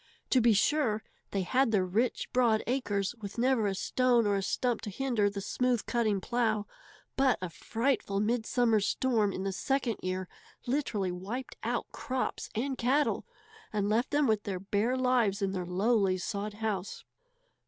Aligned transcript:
To 0.31 0.41
be 0.41 0.53
sure, 0.53 1.03
they 1.29 1.43
had 1.43 1.71
their 1.71 1.85
rich, 1.85 2.33
broad 2.33 2.63
acres, 2.65 3.13
with 3.21 3.37
never 3.37 3.67
a 3.67 3.75
stone 3.75 4.25
or 4.25 4.35
a 4.35 4.41
stump 4.41 4.81
to 4.81 4.89
hinder 4.89 5.29
the 5.29 5.41
smooth 5.41 5.85
cutting 5.85 6.19
plow, 6.19 6.65
but 7.15 7.37
a 7.39 7.51
frightful 7.51 8.19
midsummer 8.19 8.79
storm 8.79 9.31
in 9.31 9.43
the 9.43 9.51
second 9.51 9.97
year 10.01 10.27
literally 10.65 11.11
wiped 11.11 11.55
out 11.61 11.85
crops 11.91 12.49
and 12.55 12.79
cattle, 12.79 13.27
and 13.71 13.89
left 13.89 14.09
them 14.09 14.25
with 14.25 14.41
their 14.41 14.59
bare 14.59 14.97
lives 14.97 15.39
in 15.39 15.51
their 15.51 15.67
lowly 15.67 16.17
sod 16.17 16.55
house. 16.55 17.05